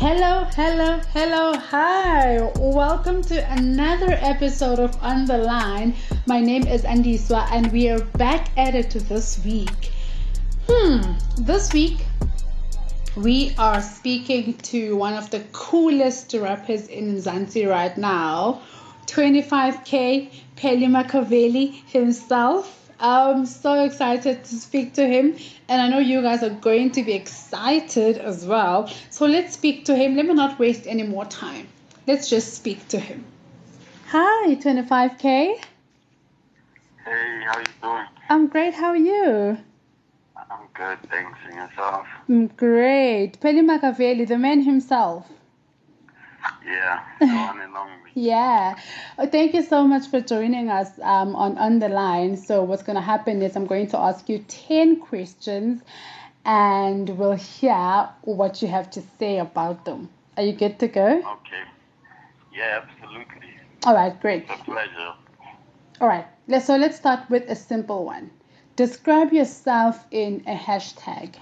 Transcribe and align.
Hello, 0.00 0.46
hello, 0.56 0.98
hello, 1.12 1.52
hi. 1.58 2.40
Welcome 2.56 3.20
to 3.24 3.52
another 3.52 4.12
episode 4.12 4.78
of 4.78 4.96
On 5.02 5.26
the 5.26 5.36
Line. 5.36 5.94
My 6.24 6.40
name 6.40 6.66
is 6.66 6.84
Andiswa 6.84 7.46
and 7.52 7.70
we 7.70 7.90
are 7.90 8.02
back 8.16 8.48
at 8.56 8.74
it 8.74 8.92
this 8.92 9.44
week. 9.44 9.92
Hmm, 10.66 11.02
this 11.36 11.74
week 11.74 11.98
we 13.14 13.54
are 13.58 13.82
speaking 13.82 14.54
to 14.72 14.96
one 14.96 15.12
of 15.12 15.28
the 15.28 15.40
coolest 15.52 16.32
rappers 16.32 16.86
in 16.86 17.16
Mzansi 17.16 17.68
right 17.68 17.98
now, 17.98 18.62
25K, 19.04 20.30
Pheli 20.56 20.88
Makaveli 20.88 21.84
himself. 21.92 22.79
I'm 23.00 23.46
so 23.46 23.82
excited 23.84 24.44
to 24.44 24.54
speak 24.54 24.94
to 24.94 25.06
him, 25.06 25.36
and 25.68 25.80
I 25.80 25.88
know 25.88 25.98
you 25.98 26.20
guys 26.20 26.42
are 26.42 26.50
going 26.50 26.92
to 26.92 27.02
be 27.02 27.14
excited 27.14 28.18
as 28.18 28.44
well. 28.44 28.92
So 29.08 29.24
let's 29.24 29.54
speak 29.54 29.86
to 29.86 29.96
him. 29.96 30.16
Let 30.16 30.26
me 30.26 30.34
not 30.34 30.58
waste 30.58 30.86
any 30.86 31.02
more 31.02 31.24
time. 31.24 31.66
Let's 32.06 32.28
just 32.28 32.52
speak 32.54 32.86
to 32.88 32.98
him. 32.98 33.24
Hi, 34.08 34.54
25K. 34.54 35.22
Hey, 35.22 35.60
how 37.46 37.58
you 37.58 37.64
doing? 37.80 38.06
I'm 38.28 38.48
great. 38.48 38.74
How 38.74 38.88
are 38.88 38.96
you? 38.96 39.56
I'm 40.36 40.66
good, 40.74 40.98
thanks. 41.08 41.38
And 41.46 41.54
yourself? 41.54 42.06
I'm 42.28 42.48
great. 42.48 43.40
Pheli 43.40 43.62
Makaveli, 43.62 44.28
the 44.28 44.36
man 44.36 44.60
himself. 44.62 45.26
Yeah, 46.64 47.04
the 47.20 47.26
one 47.26 47.60
and 47.60 47.76
only. 47.76 48.10
Yeah. 48.14 48.76
Uh, 49.18 49.26
Thank 49.26 49.54
you 49.54 49.62
so 49.62 49.86
much 49.86 50.08
for 50.08 50.20
joining 50.20 50.68
us 50.70 50.88
um, 51.02 51.34
on 51.36 51.58
On 51.58 51.78
the 51.78 51.88
Line. 51.88 52.36
So, 52.36 52.62
what's 52.62 52.82
going 52.82 52.96
to 52.96 53.02
happen 53.02 53.42
is 53.42 53.56
I'm 53.56 53.66
going 53.66 53.88
to 53.88 53.98
ask 53.98 54.28
you 54.28 54.44
10 54.48 55.00
questions 55.00 55.82
and 56.44 57.08
we'll 57.18 57.32
hear 57.32 58.08
what 58.22 58.62
you 58.62 58.68
have 58.68 58.90
to 58.92 59.02
say 59.18 59.38
about 59.38 59.84
them. 59.84 60.08
Are 60.36 60.42
you 60.42 60.52
good 60.52 60.78
to 60.80 60.88
go? 60.88 61.06
Okay. 61.06 61.62
Yeah, 62.54 62.82
absolutely. 62.82 63.50
All 63.84 63.94
right, 63.94 64.18
great. 64.20 64.44
It's 64.48 64.60
a 64.60 64.64
pleasure. 64.64 65.12
All 66.00 66.08
right. 66.08 66.26
Let's, 66.48 66.66
so, 66.66 66.76
let's 66.76 66.96
start 66.96 67.28
with 67.30 67.48
a 67.48 67.54
simple 67.56 68.04
one. 68.04 68.30
Describe 68.76 69.32
yourself 69.32 70.04
in 70.10 70.42
a 70.46 70.54
hashtag. 70.56 71.34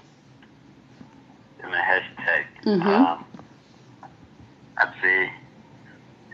In 1.63 1.73
a 1.73 1.77
hashtag. 1.77 2.45
Mhm. 2.65 2.85
Um, 2.85 3.25
I'd 4.79 4.93
say 5.01 5.31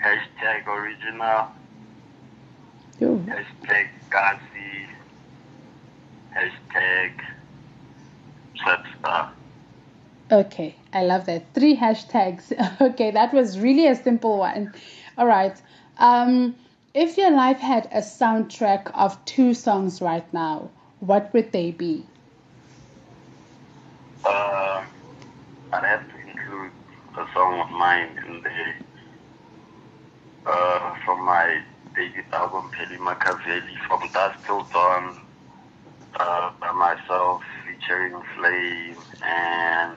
hashtag 0.04 0.68
original, 0.68 1.48
Yo. 3.00 3.18
hashtag 3.18 3.90
Gazi, 4.10 4.88
hashtag. 6.36 7.22
Okay, 10.32 10.76
I 10.92 11.04
love 11.04 11.26
that. 11.28 11.54
Three 11.54 11.76
hashtags. 11.78 12.52
Okay, 12.82 13.12
that 13.12 13.34
was 13.34 13.60
really 13.60 13.88
a 13.88 13.96
simple 13.96 14.38
one. 14.40 14.73
All 15.18 15.28
right. 15.28 15.60
Um, 15.98 16.56
if 16.94 17.18
your 17.18 17.32
life 17.32 17.60
had 17.60 17.88
a 17.92 18.00
soundtrack 18.00 18.92
of 18.94 19.23
two 19.26 19.54
songs 19.54 20.02
right 20.02 20.26
now, 20.34 20.70
what 21.00 21.32
would 21.34 21.52
they 21.52 21.72
be? 21.72 22.06
Um, 24.26 24.86
I'd 25.72 25.84
have 25.84 26.08
to 26.10 26.14
a 27.17 27.25
song 27.33 27.61
of 27.61 27.71
mine 27.71 28.09
in 28.27 28.41
there. 28.41 28.75
Uh, 30.45 30.95
from 31.05 31.23
my 31.25 31.61
debut 31.95 32.23
album, 32.33 32.69
Pheli 32.77 32.97
Makaveli, 32.97 33.77
From 33.88 34.02
Dusk 34.11 34.38
Till 34.45 34.63
Dawn, 34.73 35.17
uh, 36.19 36.52
by 36.59 36.71
myself, 36.73 37.41
featuring 37.66 38.21
Flame, 38.36 38.97
and 39.23 39.95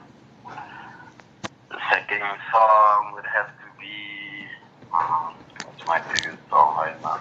the 1.70 1.76
second 1.90 2.22
song 2.52 3.12
would 3.14 3.26
have 3.26 3.48
to 3.48 3.80
be, 3.80 4.46
um, 4.94 5.34
what's 5.64 5.84
my 5.86 6.00
favorite 6.00 6.38
song 6.48 6.76
right 6.76 7.02
now? 7.02 7.20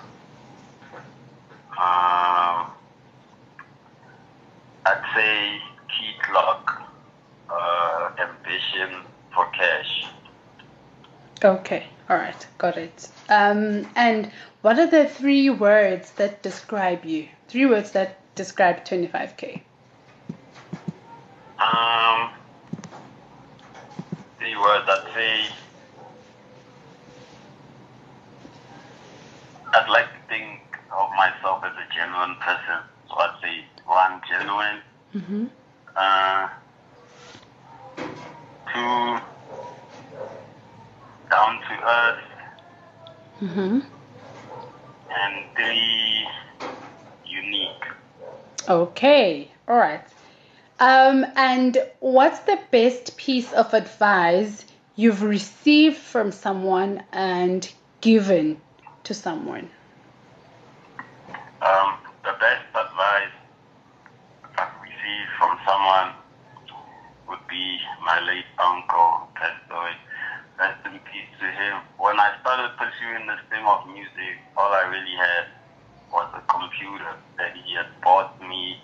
Um, 1.73 2.71
I'd 4.85 5.03
say 5.15 5.59
Key 5.89 6.13
Clock, 6.21 6.83
uh, 7.49 8.11
Ambition 8.19 9.03
for 9.33 9.45
Cash. 9.51 10.07
Okay, 11.47 11.87
all 12.09 12.17
right, 12.17 12.47
got 12.57 12.75
it. 12.75 13.07
Um, 13.29 13.87
and 13.95 14.29
what 14.63 14.77
are 14.79 14.87
the 14.87 15.07
three 15.07 15.49
words 15.49 16.11
that 16.17 16.43
describe 16.43 17.05
you? 17.05 17.29
Three 17.47 17.65
words 17.65 17.91
that 17.91 18.19
describe 18.35 18.83
25K. 18.83 19.61
Um, 21.57 22.31
three 24.37 24.57
words 24.57 24.89
I'd 24.89 25.09
say. 25.15 25.45
I'd 29.73 29.89
like 29.89 30.07
to 30.07 30.27
think 30.27 30.59
of 30.91 31.09
myself 31.15 31.63
as 31.63 31.71
a 31.71 31.95
genuine 31.95 32.35
person. 32.41 32.83
So 33.07 33.15
I'd 33.15 33.39
say 33.41 33.63
one, 33.85 34.21
genuine. 34.27 34.81
Mm-hmm. 35.15 35.45
Uh, 35.95 36.49
two, 38.73 39.26
down 41.37 41.59
to 41.61 41.73
earth. 41.87 42.23
Mm-hmm. 43.41 43.79
And 45.19 45.35
three, 45.55 46.27
unique. 47.27 47.85
Okay, 48.67 49.51
all 49.67 49.77
right. 49.77 50.01
Um, 50.79 51.25
and 51.35 51.77
what's 51.99 52.39
the 52.39 52.59
best 52.71 53.17
piece 53.17 53.53
of 53.53 53.73
advice 53.75 54.65
you've 54.95 55.21
received 55.21 55.97
from 55.97 56.31
someone 56.31 57.03
and 57.11 57.71
given 58.01 58.59
to 59.03 59.13
someone? 59.13 59.69
Um, 61.61 61.97
the 62.23 62.33
best 62.39 62.65
advice 62.73 63.35
I've 64.57 64.81
received 64.81 65.29
from 65.37 65.57
someone 65.67 66.13
would 67.29 67.47
be 67.47 67.77
my 68.03 68.19
late 68.21 68.45
uncle, 68.57 69.29
passed 69.35 69.69
away. 69.69 69.93
Rest 70.59 70.81
in 70.85 70.97
peace 71.11 71.31
to 71.39 71.45
him. 71.45 71.81
When 71.99 72.19
I 72.19 72.33
started 72.41 72.73
pursuing 72.77 73.27
this 73.27 73.41
thing 73.49 73.65
of 73.65 73.85
music, 73.87 74.33
all 74.57 74.73
I 74.73 74.89
really 74.89 75.15
had 75.17 75.45
was 76.11 76.27
a 76.33 76.41
computer 76.51 77.13
that 77.37 77.53
he 77.53 77.75
had 77.75 77.85
bought 78.03 78.39
me. 78.41 78.77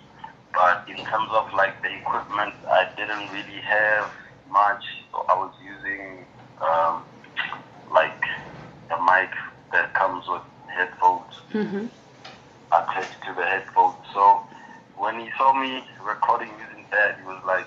But 0.54 0.86
in 0.88 1.02
terms 1.04 1.30
of 1.34 1.46
like 1.56 1.82
the 1.82 1.90
equipment, 1.98 2.54
I 2.70 2.86
didn't 2.96 3.28
really 3.30 3.60
have 3.66 4.10
much. 4.48 4.84
So 5.10 5.26
I 5.28 5.34
was 5.34 5.52
using 5.58 6.26
um, 6.62 7.04
like 7.90 8.22
a 8.94 8.98
mic 9.02 9.30
that 9.72 9.94
comes 9.94 10.24
with 10.28 10.42
headphones 10.76 11.34
Mm-hmm. 11.54 11.86
attached 12.72 13.18
to 13.26 13.34
the 13.34 13.44
headphones. 13.46 13.98
So 14.12 14.42
when 14.96 15.18
he 15.20 15.30
saw 15.38 15.52
me 15.54 15.82
recording 16.02 16.50
using 16.58 16.86
that, 16.90 17.18
he 17.18 17.24
was 17.24 17.42
like, 17.46 17.66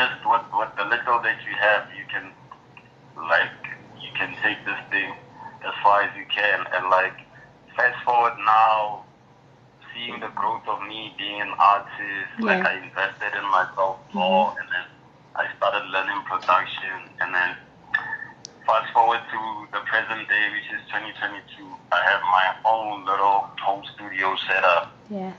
just 0.00 0.24
what 0.24 0.48
what 0.56 0.72
the 0.76 0.84
little 0.84 1.20
that 1.20 1.36
you 1.44 1.52
have, 1.60 1.84
you 1.92 2.04
can 2.08 2.32
like 3.28 3.60
you 4.00 4.08
can 4.16 4.32
take 4.40 4.56
this 4.64 4.80
thing 4.88 5.12
as 5.60 5.74
far 5.82 6.02
as 6.02 6.10
you 6.16 6.24
can. 6.32 6.64
And 6.72 6.88
like 6.88 7.16
fast 7.76 8.00
forward 8.04 8.36
now, 8.40 9.04
seeing 9.92 10.18
the 10.20 10.32
growth 10.32 10.64
of 10.66 10.80
me 10.88 11.12
being 11.18 11.40
an 11.40 11.52
artist, 11.58 12.32
like 12.40 12.64
I 12.64 12.80
invested 12.80 13.36
in 13.36 13.44
myself 13.52 14.00
mm-hmm. 14.08 14.24
more, 14.24 14.56
and 14.56 14.68
then 14.72 14.88
I 15.36 15.44
started 15.56 15.84
learning 15.92 16.24
production, 16.24 16.96
and 17.20 17.34
then 17.34 17.50
fast 18.64 18.88
forward 18.96 19.20
to 19.20 19.40
the 19.76 19.84
present 19.84 20.28
day, 20.32 20.44
which 20.56 20.68
is 20.72 20.80
2022, 20.88 21.44
I 21.92 22.00
have 22.08 22.22
my 22.32 22.46
own 22.64 23.04
little 23.04 23.52
home 23.60 23.84
studio 23.94 24.32
set 24.48 24.64
up. 24.64 24.96
Yeah. 25.10 25.32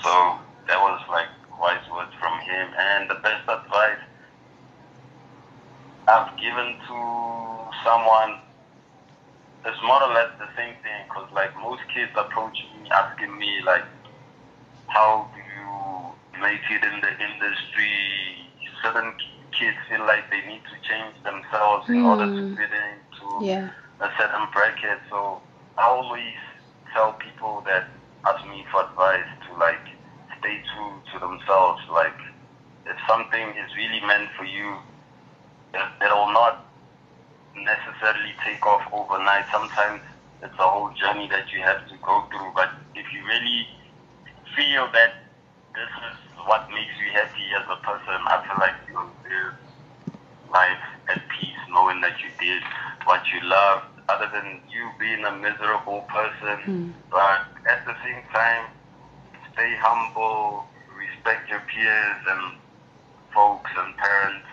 So 0.00 0.38
that 0.68 0.80
was 0.80 1.02
like 1.10 1.28
wise 1.60 1.84
words 1.92 2.12
from 2.20 2.38
him. 2.40 2.68
And 2.78 3.10
the 3.10 3.14
best 3.16 3.44
advice 3.48 4.00
I've 6.08 6.36
given 6.38 6.76
to 6.88 6.98
someone 7.84 8.38
is 9.66 9.76
more 9.84 10.02
or 10.02 10.12
less 10.14 10.30
the 10.38 10.48
same 10.56 10.74
thing. 10.82 11.04
Because 11.08 11.28
like 11.34 11.54
most 11.60 11.82
kids 11.92 12.12
approach 12.16 12.56
me 12.80 12.88
asking 12.90 13.36
me 13.38 13.60
like, 13.66 13.84
how 14.86 15.28
do 15.34 15.40
you 15.40 16.40
make 16.40 16.62
it 16.70 16.82
in 16.84 17.00
the 17.00 17.12
industry? 17.12 17.90
Certain 18.82 19.12
kids 19.18 19.76
feel 19.90 20.06
like 20.06 20.30
they 20.30 20.40
need 20.46 20.62
to 20.70 20.76
change 20.88 21.14
themselves 21.24 21.88
in 21.88 21.98
order 22.04 22.26
to 22.26 22.42
Mm. 22.42 22.56
fit 22.56 22.70
into 22.72 23.44
Yeah. 23.44 23.68
a 24.00 24.08
certain 24.18 24.46
bracket. 24.52 25.00
So 25.10 25.42
I 25.76 25.82
always 25.82 26.38
tell 26.94 27.12
people 27.14 27.60
that 27.62 27.84
ask 28.24 28.44
me 28.46 28.64
for 28.70 28.82
advice 28.84 29.26
to 29.48 29.54
like 29.54 29.82
stay 29.82 29.86
true 29.86 29.94
to 29.94 29.97
themselves. 31.28 31.82
Like 31.92 32.16
if 32.86 32.96
something 33.06 33.48
is 33.56 33.70
really 33.76 34.00
meant 34.06 34.30
for 34.36 34.44
you, 34.44 34.76
it, 35.74 35.86
it'll 36.04 36.32
not 36.32 36.64
necessarily 37.54 38.32
take 38.44 38.64
off 38.64 38.82
overnight. 38.92 39.44
Sometimes 39.52 40.00
it's 40.42 40.54
a 40.58 40.68
whole 40.68 40.90
journey 40.94 41.28
that 41.28 41.52
you 41.52 41.60
have 41.60 41.86
to 41.88 41.96
go 42.02 42.24
through. 42.30 42.52
But 42.54 42.70
if 42.94 43.06
you 43.12 43.24
really 43.26 43.66
feel 44.56 44.88
that 44.92 45.14
this 45.74 45.92
is 46.10 46.16
what 46.46 46.68
makes 46.70 46.94
you 46.98 47.12
happy 47.12 47.44
as 47.54 47.66
a 47.68 47.76
person, 47.84 48.18
I 48.26 48.42
feel 48.46 48.58
like 48.58 48.74
you'll 48.88 49.10
live 49.28 49.54
life 50.50 50.84
at 51.08 51.20
peace, 51.28 51.62
knowing 51.68 52.00
that 52.00 52.16
you 52.20 52.30
did 52.40 52.62
what 53.04 53.22
you 53.32 53.46
loved, 53.46 53.84
other 54.08 54.28
than 54.32 54.60
you 54.72 54.88
being 54.98 55.24
a 55.24 55.32
miserable 55.36 56.00
person. 56.08 56.56
Mm. 56.64 56.92
But 57.10 57.44
at 57.68 57.84
the 57.84 57.94
same 58.02 58.22
time, 58.32 58.70
stay 59.52 59.74
humble, 59.76 60.64
respect 61.18 61.50
your 61.50 61.60
peers 61.60 62.16
and 62.28 62.58
folks 63.34 63.70
and 63.76 63.96
parents, 63.96 64.46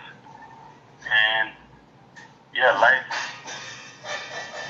and 1.12 1.52
yeah, 2.54 2.72
life 2.80 3.04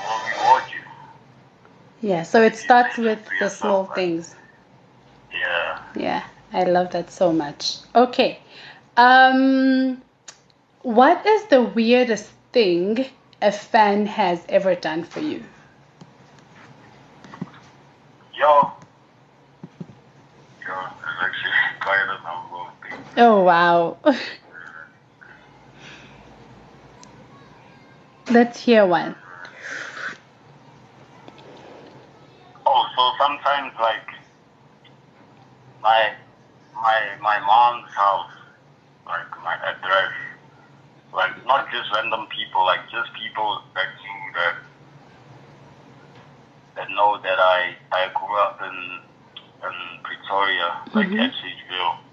will 0.04 0.44
reward 0.44 0.62
you. 0.72 2.08
Yeah, 2.08 2.22
so 2.22 2.42
it 2.42 2.56
starts 2.56 2.98
with 2.98 3.20
the 3.40 3.48
small 3.48 3.86
things. 3.86 4.34
Yeah. 5.32 5.78
Yeah, 5.96 6.24
I 6.52 6.64
love 6.64 6.90
that 6.92 7.10
so 7.10 7.32
much. 7.32 7.76
Okay. 7.94 8.38
Um 8.96 10.02
what 10.82 11.26
is 11.26 11.46
the 11.46 11.62
weirdest 11.62 12.30
thing 12.52 13.06
a 13.42 13.52
fan 13.52 14.06
has 14.06 14.44
ever 14.48 14.74
done 14.74 15.04
for 15.04 15.20
you? 15.20 15.42
Yo. 18.34 18.72
Yo, 20.66 20.74
there's 21.00 21.20
actually 21.20 21.52
quite 21.80 22.02
a 22.02 22.22
number 22.22 22.56
of 22.56 22.72
things. 22.82 23.05
Oh 23.16 23.42
wow. 23.42 23.98
Let's 28.30 28.60
hear 28.60 28.84
one. 28.86 29.14
Oh, 32.66 32.86
so 32.96 33.12
sometimes 33.24 33.72
like 33.80 34.06
my 35.82 36.12
my 36.74 36.98
my 37.22 37.38
mom's 37.40 37.88
house, 37.94 38.30
like 39.06 39.30
my 39.44 39.54
address, 39.54 40.12
like 41.14 41.46
not 41.46 41.70
just 41.70 41.90
random 41.94 42.26
people, 42.36 42.64
like 42.64 42.80
just 42.90 43.10
people 43.14 43.62
that 43.74 43.86
knew 44.02 44.32
that 44.34 44.54
that 46.76 46.90
know 46.90 47.18
that 47.22 47.38
I 47.38 47.76
I 47.92 48.08
grew 48.12 48.36
up 48.38 48.60
in 48.60 49.00
in 49.64 50.02
Pretoria, 50.02 50.82
like 50.94 51.08
Mhm. 51.08 51.30
Edgehill 51.30 52.05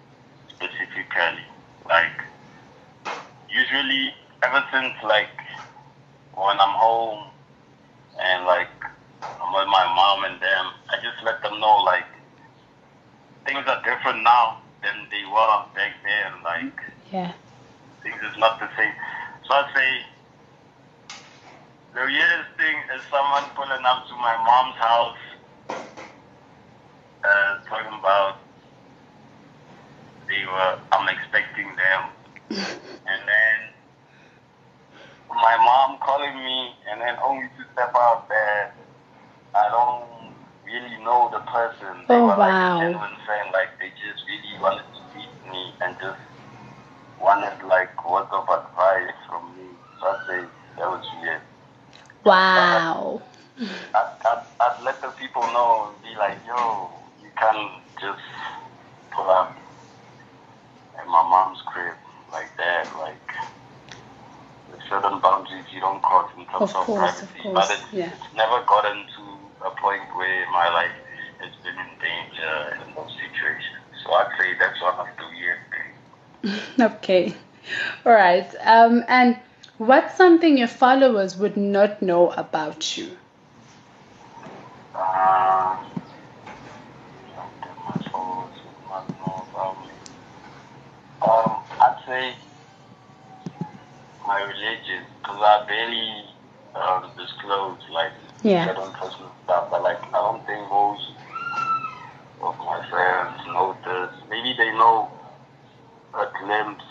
specifically. 0.63 1.43
Like 1.87 2.15
usually 3.49 4.13
ever 4.43 4.63
since 4.71 4.93
like 5.03 5.35
when 6.35 6.57
I'm 6.59 6.75
home 6.79 7.31
and 8.19 8.45
like 8.45 8.71
I'm 9.41 9.53
with 9.53 9.67
my 9.67 9.83
mom 9.83 10.23
and 10.31 10.41
them, 10.41 10.65
I 10.89 10.95
just 11.03 11.19
let 11.25 11.41
them 11.43 11.59
know 11.59 11.83
like 11.83 12.07
things 13.45 13.63
are 13.67 13.81
different 13.83 14.23
now 14.23 14.63
than 14.81 14.95
they 15.11 15.25
were 15.27 15.59
back 15.75 15.91
then. 16.03 16.31
Like 16.43 16.79
Yeah. 17.11 17.33
things 18.01 18.21
is 18.23 18.37
not 18.39 18.59
the 18.59 18.69
same. 18.77 18.93
So 19.47 19.53
I'd 19.55 19.71
say 19.75 19.89
the 21.93 22.01
weirdest 22.07 22.49
thing 22.57 22.77
is 22.95 23.03
someone 23.11 23.51
pulling 23.55 23.83
up 23.85 24.07
to 24.07 24.15
my 24.15 24.35
mom's 24.39 24.75
house 24.79 25.23
uh, 27.23 27.51
talking 27.69 27.99
about 27.99 28.42
they 30.33 30.45
were 30.49 30.73
I'm 30.91 31.05
expecting 31.13 31.69
them 31.77 32.01
and 33.05 33.21
then 33.29 33.57
my 35.29 35.55
mom 35.61 35.99
calling 36.01 36.33
me 36.33 36.73
and 36.89 37.01
then 37.01 37.15
oh, 37.21 37.29
only 37.37 37.45
to 37.45 37.63
step 37.73 37.93
out 37.93 38.25
there 38.29 38.73
I 39.53 39.69
don't 39.69 40.33
really 40.65 40.97
know 41.05 41.29
the 41.29 41.39
person. 41.45 41.93
They 42.09 42.15
Oh, 42.17 42.23
were 42.25 42.37
like 42.41 42.49
wow. 42.49 42.77
a 42.77 42.81
genuine 42.81 43.17
friend, 43.25 43.49
like 43.53 43.69
they 43.77 43.89
just 44.01 44.25
really 44.25 44.57
wanted 44.57 44.81
to 44.97 45.01
meet 45.13 45.33
me 45.51 45.61
and 45.81 45.93
just 46.01 46.17
wanted 47.21 47.53
like 47.69 47.93
words 48.09 48.29
of 48.33 48.49
advice 48.49 49.13
from 49.29 49.53
me. 49.53 49.69
So 50.01 50.07
I'd 50.09 50.25
say 50.25 50.39
that 50.79 50.89
was 50.89 51.05
weird. 51.21 51.41
Wow. 52.25 53.21
I'd, 53.93 54.11
I'd, 54.25 54.43
I'd 54.59 54.81
let 54.83 55.01
the 55.01 55.09
people 55.21 55.43
know 55.53 55.93
and 55.93 56.01
be 56.01 56.17
like, 56.17 56.39
yo, 56.47 56.89
you 57.21 57.29
can't 57.37 57.69
just 58.01 58.25
pull 59.13 59.29
up 59.29 59.53
at 61.03 61.07
my 61.09 61.21
mom's 61.29 61.61
crib 61.65 61.95
like 62.31 62.55
that. 62.57 62.87
Like, 62.97 63.19
certain 64.89 65.19
boundaries 65.19 65.65
you 65.73 65.79
don't 65.79 66.01
cross 66.01 66.29
in 66.37 66.45
terms 66.45 66.55
Of 66.61 66.75
of, 66.75 66.85
course, 66.85 67.21
of 67.21 67.29
privacy. 67.29 67.43
course, 67.43 67.67
but 67.67 67.71
it's, 67.71 67.93
yeah. 67.93 68.11
it's 68.13 68.35
never 68.35 68.63
gotten 68.65 68.97
to 69.15 69.23
a 69.67 69.71
point 69.71 70.03
where 70.15 70.45
my 70.51 70.67
life 70.69 70.91
has 71.39 71.51
been 71.63 71.75
in 71.75 71.91
danger 71.99 72.77
in 72.85 72.93
those 72.95 73.11
situations. 73.15 73.79
So 74.03 74.11
I'd 74.13 74.31
say 74.37 74.53
that's 74.59 74.81
one 74.81 74.95
of 74.99 75.07
the 75.17 75.27
weird 75.31 75.59
things. 75.73 76.81
Okay. 76.97 77.33
All 78.05 78.11
right. 78.11 78.53
Um, 78.61 79.03
and 79.07 79.39
what's 79.77 80.15
something 80.15 80.57
your 80.57 80.67
followers 80.67 81.37
would 81.37 81.55
not 81.55 82.01
know 82.01 82.31
about 82.31 82.97
you? 82.97 83.15
Uh, 84.93 85.77
something 87.35 87.77
my 87.85 88.11
followers 88.11 88.53
would 88.65 88.89
not 88.89 89.09
know 89.09 89.47
about 89.51 89.81
me. 89.85 89.91
Um, 91.23 91.63
I'd 91.79 91.97
say 92.05 92.35
my 94.27 94.41
religion, 94.41 95.03
because 95.21 95.39
I 95.39 95.65
barely 95.67 96.23
um, 96.75 97.11
disclose 97.17 97.79
like 97.91 98.11
Yeah. 98.43 98.65
certain 98.67 98.91
personal 98.93 99.31
stuff. 99.43 99.67
But 99.71 99.83
like, 99.83 100.01
I 100.03 100.19
don't 100.19 100.45
think 100.45 100.67
most 100.69 101.03
of 102.41 102.57
my 102.59 102.79
friends 102.89 103.39
know 103.47 103.75
this. 103.85 104.11
Maybe 104.29 104.53
they 104.57 104.71
know 104.71 105.09
a 106.13 106.25
glimpse, 106.43 106.83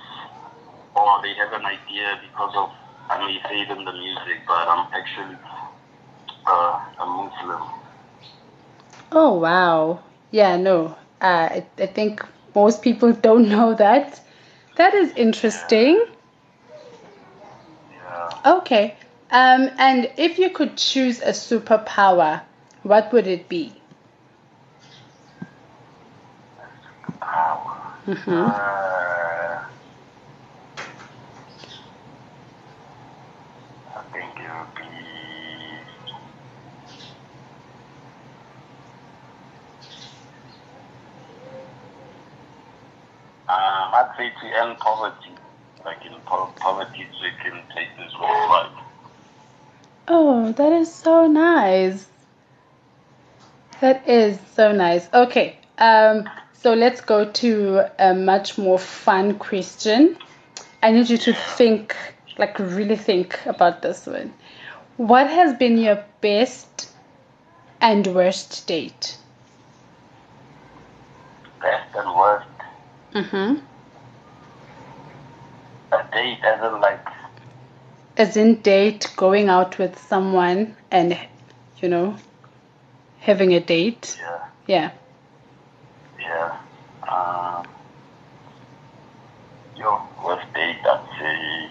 or 0.97 1.23
they 1.23 1.35
have 1.35 1.53
an 1.53 1.67
idea 1.67 2.21
because 2.23 2.53
of 2.57 2.71
I 3.11 3.19
may 3.27 3.37
say 3.49 3.61
it 3.61 3.71
in 3.71 3.85
the 3.85 3.93
music, 3.93 4.39
but 4.47 4.67
I'm 4.69 4.89
actually 4.95 5.37
uh, 6.47 6.81
a 7.01 7.07
Muslim. 7.07 7.63
Oh, 9.13 9.35
wow. 9.39 10.01
Yeah, 10.31 10.57
no. 10.57 10.97
Uh, 11.21 11.61
I, 11.61 11.67
I 11.79 11.87
think 11.87 12.25
most 12.55 12.83
people 12.83 13.13
don't 13.13 13.49
know 13.49 13.75
that. 13.75 14.21
That 14.77 14.95
is 14.95 15.13
interesting. 15.15 16.05
Yeah. 17.91 18.31
Okay. 18.59 18.97
Um, 19.31 19.71
and 19.79 20.11
if 20.19 20.39
you 20.39 20.51
could 20.51 20.77
choose 20.77 21.21
a 21.21 21.31
superpower, 21.33 22.43
what 22.83 23.13
would 23.13 23.27
it 23.27 23.49
be? 23.49 23.83
Power. 27.21 27.95
hmm 28.05 28.31
Uh, 28.31 29.63
I 33.97 34.03
think 34.13 34.39
it 34.39 34.51
would 34.59 34.75
be. 34.75 34.83
I'd 43.83 44.15
say 44.17 44.31
to 44.31 44.61
end 44.61 44.79
poverty, 44.79 45.33
like 45.85 46.05
in 46.05 46.13
po- 46.27 46.53
poverty 46.57 47.07
stricken 47.17 47.61
places 47.71 48.13
worldwide. 48.19 48.71
Oh, 50.09 50.53
that 50.53 50.73
is 50.73 50.93
so 50.93 51.27
nice. 51.27 52.07
That 53.81 54.09
is 54.09 54.39
so 54.55 54.73
nice. 54.73 55.09
Okay. 55.13 55.59
Um, 55.79 56.29
so 56.53 56.75
let's 56.75 57.01
go 57.01 57.25
to 57.25 57.91
a 57.99 58.15
much 58.15 58.57
more 58.59 58.79
fun 58.79 59.39
question. 59.39 60.17
I 60.83 60.93
need 60.93 61.11
you 61.11 61.19
to 61.19 61.33
think, 61.33 61.97
like 62.39 62.59
really 62.59 62.97
think 62.97 63.45
about 63.47 63.83
this 63.83 64.07
one. 64.07 64.33
What 64.97 65.29
has 65.29 65.55
been 65.55 65.79
your 65.79 66.05
best 66.21 66.91
and 67.81 68.07
worst 68.07 68.67
date? 68.67 69.17
Best 71.61 71.97
and 71.97 72.15
worst. 72.15 72.49
Mm-hmm. 73.15 73.72
Date 76.13 76.39
as 76.45 76.61
in 76.63 76.81
like 76.81 77.07
As 78.17 78.37
in 78.37 78.61
date, 78.61 79.11
going 79.17 79.49
out 79.49 79.79
with 79.79 79.99
someone 79.99 80.77
and, 80.91 81.19
you 81.81 81.89
know, 81.89 82.17
having 83.21 83.55
a 83.55 83.61
date. 83.61 84.19
yeah, 84.21 84.45
Yeah. 84.67 84.91
yeah. 86.21 86.59
Um, 87.09 87.67
your 89.77 90.01
worst 90.25 90.47
date, 90.55 90.77
I'd 90.85 91.07
say. 91.19 91.71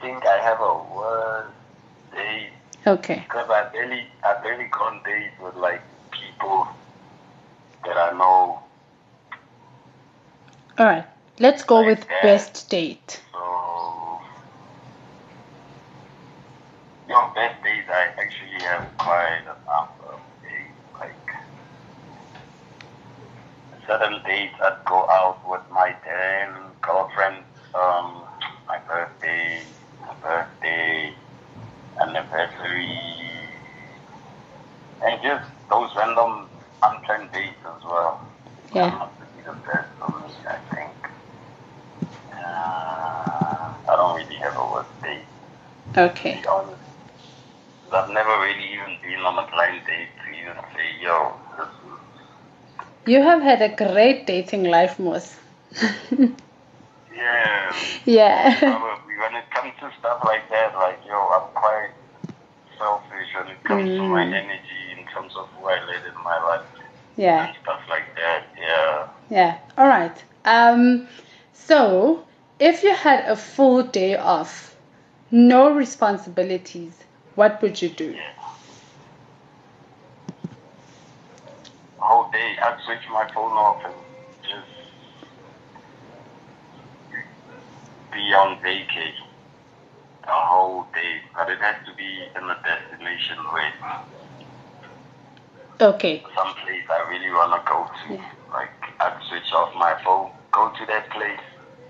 Think 0.00 0.24
I 0.26 0.38
have 0.42 0.60
a 0.60 0.74
worst 0.94 1.54
date 2.12 2.52
Okay. 2.86 3.22
because 3.28 3.48
I 3.50 3.68
barely, 3.72 4.06
I 4.24 4.34
barely 4.42 4.64
go 4.70 4.84
on 4.84 5.00
dates 5.04 5.34
with 5.40 5.54
like 5.56 5.82
people 6.10 6.66
that 7.84 7.96
I 7.96 8.10
know. 8.16 8.62
All 10.78 10.86
right. 10.86 11.04
Let's 11.38 11.62
go 11.62 11.76
Like 11.80 11.86
with 11.98 12.08
that. 12.08 12.22
best 12.22 12.68
date. 12.70 13.20
So, 13.32 14.20
your 17.08 17.32
best 17.34 17.62
days, 17.64 17.84
I 17.88 18.08
actually 18.20 18.60
have 18.62 18.84
quite 18.98 19.40
a 19.42 19.46
number 19.46 20.04
of 20.14 20.20
days. 20.42 20.76
Like, 20.98 21.26
certain 23.86 24.20
dates 24.26 24.54
I'd 24.62 24.78
go 24.86 25.06
out 25.10 25.38
with 25.48 25.62
my 25.70 25.94
then 26.04 26.72
girlfriend, 26.82 27.44
um, 27.74 28.24
my 28.68 28.78
birthday, 28.88 29.64
my 30.00 30.14
birthday, 30.22 31.14
anniversary, 32.00 32.88
and 35.04 35.22
just 35.22 35.44
those 35.70 35.90
random 35.96 36.48
unplanned 36.82 37.30
dates 37.32 37.60
as 37.64 37.82
well. 37.84 38.20
Yeah. 38.72 39.08
Be 39.36 39.42
the 39.42 39.52
best 39.66 39.88
for 39.98 40.08
me, 40.20 40.32
I 40.46 40.58
think. 40.74 40.94
Uh, 42.32 42.36
I 42.36 43.96
don't 43.96 44.16
really 44.16 44.36
have 44.36 44.56
a 44.56 44.66
work 44.72 44.86
date, 45.02 45.24
Okay. 45.96 46.34
to 46.36 46.40
be 46.42 46.46
honest. 46.48 46.82
'Cause 47.84 47.92
I've 48.04 48.10
never 48.10 48.38
really 48.40 48.72
even 48.72 48.96
been 49.02 49.20
on 49.20 49.38
a 49.38 49.46
blind 49.50 49.84
date 49.86 50.08
to 50.24 50.30
even 50.38 50.56
say, 50.74 50.86
yo, 51.00 51.32
this 51.56 51.66
is, 51.66 52.00
You 53.06 53.22
have 53.22 53.42
had 53.42 53.62
a 53.62 53.68
great 53.74 54.26
dating 54.26 54.64
life, 54.64 54.98
Moss. 54.98 55.36
yeah, 57.14 57.72
yeah. 58.04 58.78
When 59.20 59.34
it 59.36 59.50
comes 59.50 59.72
to 59.80 59.90
stuff 59.98 60.20
like 60.24 60.48
that, 60.50 60.74
like, 60.76 60.98
yo, 61.06 61.14
I'm 61.18 61.48
quite 61.54 61.90
selfish 62.78 63.28
when 63.36 63.48
it 63.48 63.62
comes 63.64 63.88
to 63.96 64.02
my 64.02 64.24
Mm. 64.24 64.32
energy 64.34 64.89
terms 65.14 65.34
of 65.36 65.48
who 65.50 65.66
I 65.66 65.84
let 65.86 66.06
in 66.06 66.14
my 66.24 66.38
life 66.44 66.62
Yeah. 67.16 67.46
and 67.48 67.56
stuff 67.62 67.80
like 67.88 68.14
that, 68.16 68.44
yeah. 68.58 69.08
Yeah. 69.30 69.58
All 69.78 69.86
right. 69.86 70.24
Um, 70.44 71.06
so 71.52 72.24
if 72.58 72.82
you 72.82 72.94
had 72.94 73.24
a 73.28 73.36
full 73.36 73.82
day 73.82 74.16
off, 74.16 74.74
no 75.30 75.72
responsibilities, 75.74 76.92
what 77.34 77.60
would 77.62 77.80
you 77.80 77.88
do? 77.88 78.16
A 81.98 82.02
whole 82.02 82.30
day, 82.30 82.56
I'd 82.62 82.78
switch 82.84 83.06
my 83.12 83.30
phone 83.32 83.52
off 83.52 83.82
and 83.84 83.94
just 84.42 84.66
be 88.12 88.32
on 88.34 88.60
vacation 88.62 89.26
the 90.24 90.32
whole 90.32 90.86
day. 90.94 91.20
But 91.36 91.50
it 91.50 91.58
has 91.60 91.76
to 91.86 91.94
be 91.94 92.24
in 92.36 92.42
a 92.42 92.58
destination 92.64 93.38
where 93.52 93.72
Okay. 95.80 96.22
some 96.34 96.54
place 96.54 96.84
I 96.90 97.08
really 97.10 97.30
want 97.30 97.52
to 97.52 97.70
go 97.70 97.86
to. 97.86 98.14
Yeah. 98.14 98.30
Like, 98.52 98.70
I'd 99.00 99.18
switch 99.28 99.50
off 99.52 99.74
my 99.76 99.96
phone, 100.04 100.30
go 100.52 100.70
to 100.78 100.86
that 100.86 101.08
place, 101.10 101.40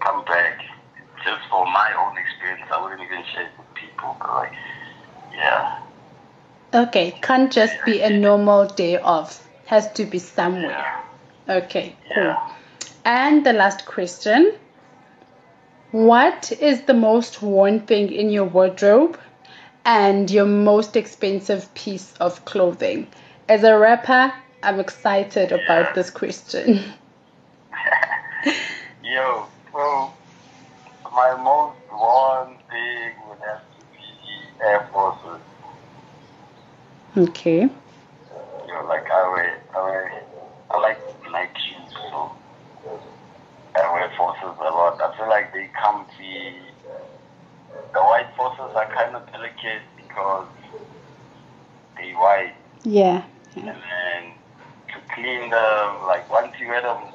come 0.01 0.25
back. 0.25 0.61
Just 1.25 1.43
for 1.51 1.65
my 1.67 1.93
own 1.99 2.17
experience, 2.17 2.71
I 2.73 2.83
wouldn't 2.83 3.01
even 3.03 3.23
share 3.35 3.43
it 3.45 3.51
with 3.59 3.75
people. 3.75 4.17
But 4.21 4.31
like, 4.35 4.53
yeah, 5.35 5.79
Okay. 6.73 7.11
Can't 7.23 7.53
just 7.53 7.75
be 7.85 8.01
a 8.01 8.11
normal 8.11 8.67
day 8.67 8.97
off. 8.99 9.47
Has 9.67 9.91
to 9.95 10.05
be 10.05 10.19
somewhere. 10.19 10.71
yeah, 11.49 11.57
Okay. 11.57 11.97
Cool. 12.15 12.25
yeah. 12.25 12.53
And 13.05 13.45
the 13.45 13.53
last 13.53 13.87
question. 13.87 14.53
What 15.91 16.53
is 16.53 16.83
the 16.83 16.95
most 16.95 17.43
worn 17.43 17.81
thing 17.81 18.13
in 18.13 18.31
your 18.31 18.45
wardrobe 18.45 19.19
and 19.85 20.31
your 20.31 20.47
most 20.47 20.95
expensive 20.97 21.73
piece 21.75 22.13
of 22.21 22.45
clothing? 22.45 23.09
As 23.51 23.65
a 23.65 23.77
rapper, 23.77 24.33
I'm 24.63 24.79
excited 24.79 25.51
about 25.51 25.97
this 25.97 26.09
question. 26.09 26.85
Yo, 29.03 29.45
so 29.73 30.13
my 31.13 31.35
most 31.35 31.77
worn 31.91 32.57
thing 32.71 33.11
would 33.29 33.41
have 33.41 33.59
to 33.59 33.85
be 33.91 34.65
Air 34.65 34.89
Forces. 34.93 35.41
Okay. 37.17 37.63
You 37.63 37.69
know, 38.69 38.87
like 38.87 39.11
I 39.11 39.33
wear, 39.33 39.61
I 39.75 39.83
wear, 39.83 40.23
I 40.71 40.79
like 40.79 41.01
Nike 41.33 41.51
shoes, 41.59 41.93
so 42.09 42.31
I 43.75 43.93
wear 43.93 44.13
Forces 44.17 44.45
a 44.45 44.63
lot. 44.63 45.01
I 45.03 45.17
feel 45.17 45.29
like 45.29 45.53
they 45.53 45.69
comfy. 45.75 46.55
The 47.95 47.99
white 47.99 48.33
Forces 48.37 48.77
are 48.77 48.89
kind 48.95 49.17
of 49.17 49.27
delicate 49.33 49.83
because 49.97 50.47
they 51.97 52.13
white, 52.13 52.55
Yeah. 52.85 53.25
Clean 55.21 55.51
them, 55.51 55.89
like 56.09 56.31
once 56.33 56.55
you 56.61 56.69
wear 56.69 56.83
them 56.83 57.13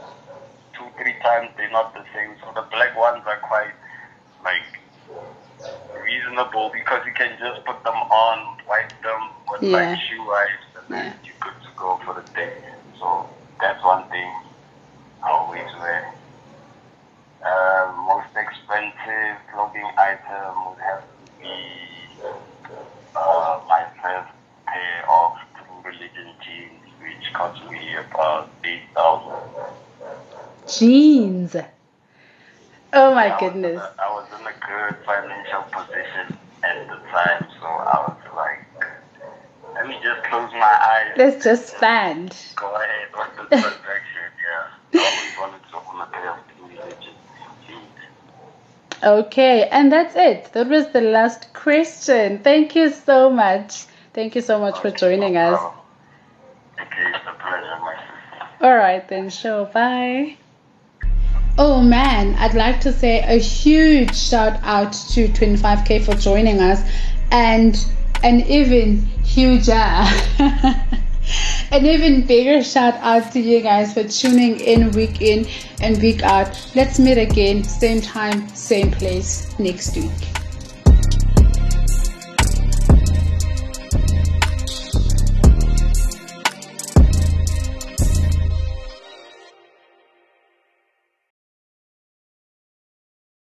two, 0.77 0.87
three 0.97 1.15
times, 1.23 1.49
they're 1.57 1.71
not 1.71 1.93
the 1.93 2.05
same. 2.13 2.35
So 2.43 2.51
the 2.55 2.67
black 2.71 2.95
ones 2.97 3.23
are 3.25 3.39
quite 3.47 3.73
like 4.43 4.69
reasonable 5.93 6.71
because 6.73 7.01
you 7.05 7.13
can 7.13 7.37
just 7.39 7.65
put 7.65 7.83
them 7.83 7.95
on, 7.95 8.57
wipe 8.67 8.93
them 9.03 9.21
with 9.49 9.61
Yeah. 9.63 9.77
like 9.91 9.99
shoe 10.07 10.25
wipes, 10.25 10.69
and 10.77 10.87
then 10.91 11.13
you're 11.23 11.39
good 11.41 11.57
to 11.63 11.71
go 11.77 11.99
for 12.05 12.13
the 12.13 12.25
day. 12.35 12.53
So 12.99 13.29
that's 13.59 13.83
one 13.83 14.07
thing 14.09 14.31
I 15.23 15.29
always 15.31 15.69
wear. 15.79 16.03
Uh, 17.45 17.93
most 18.07 18.29
expensive 18.35 19.37
clothing 19.53 19.89
item 19.97 20.65
would 20.69 20.79
have 20.81 21.03
to 21.19 21.25
be 21.39 21.57
uh, 23.15 23.59
my 23.67 23.85
first 24.01 24.31
pair 24.67 25.09
of 25.09 25.33
True 25.57 25.81
Religion 25.85 26.35
jeans, 27.39 27.69
which 27.69 27.69
cost 27.69 27.71
me 27.71 27.95
about 27.95 28.49
eight 28.63 28.81
thousand. 28.93 29.39
Jeans. 30.67 31.55
Oh 32.93 33.13
my 33.13 33.27
I 33.35 33.39
goodness. 33.39 33.79
a- 33.79 34.01
I 34.01 34.09
was 34.13 34.27
in 34.39 34.45
a 34.47 34.51
good 34.51 35.05
financial 35.05 35.63
position 35.71 36.37
at 36.63 36.87
the 36.87 36.95
time, 37.11 37.47
so 37.59 37.65
I 37.67 37.97
was 38.07 38.17
like, 38.35 38.65
let 39.75 39.87
me 39.87 39.95
just 40.03 40.23
close 40.23 40.51
my 40.53 40.59
eyes. 40.61 41.13
Let's 41.17 41.43
just 41.43 41.75
spend. 41.75 42.35
Go 42.55 42.73
ahead 42.75 43.07
with 43.13 43.49
the 43.49 43.55
transaction, 43.57 44.31
yeah. 44.93 45.01
I 45.01 45.05
always 45.05 45.37
wanted 45.37 45.69
to 45.71 45.77
own 45.77 46.01
a 46.01 46.05
pair 46.07 46.31
of 46.31 46.37
True 46.57 46.67
Religion 46.67 47.13
jeans. 47.67 47.83
Okay, 49.03 49.67
and 49.69 49.91
that's 49.91 50.15
it. 50.15 50.51
That 50.53 50.67
was 50.69 50.87
the 50.93 51.01
last 51.01 51.53
question. 51.53 52.39
Thank 52.39 52.75
you 52.75 52.89
so 52.89 53.29
much. 53.29 53.85
Thank 54.13 54.35
you 54.35 54.41
so 54.41 54.59
much 54.59 54.79
for 54.79 54.89
joining 54.91 55.35
us. 55.37 55.59
problem. 55.59 55.81
Okay, 56.79 57.09
it's 57.09 57.27
a 57.27 57.33
pleasure, 57.43 57.77
my 57.81 57.95
sister. 58.65 58.71
All 58.71 58.77
right, 58.77 59.07
then, 59.07 59.29
sure. 59.29 59.65
Bye. 59.65 60.37
Oh 61.57 61.81
man, 61.81 62.35
I'd 62.35 62.53
like 62.53 62.81
to 62.81 62.91
say 62.91 63.19
a 63.19 63.39
huge 63.39 64.13
shout 64.13 64.59
out 64.63 64.91
to 65.13 65.29
25k 65.29 66.03
for 66.03 66.13
joining 66.15 66.59
us 66.59 66.81
and 67.31 67.77
an 68.23 68.41
even 68.41 68.97
huger, 69.23 69.71
an 71.71 71.85
even 71.85 72.25
bigger 72.27 72.61
shout 72.61 72.95
out 72.95 73.31
to 73.31 73.39
you 73.39 73.61
guys 73.61 73.93
for 73.93 74.03
tuning 74.03 74.59
in 74.59 74.91
week 74.91 75.21
in 75.21 75.47
and 75.79 76.01
week 76.01 76.23
out. 76.23 76.49
Let's 76.75 76.99
meet 76.99 77.17
again, 77.17 77.63
same 77.63 78.01
time, 78.01 78.49
same 78.49 78.91
place 78.91 79.57
next 79.57 79.95
week. 79.95 80.34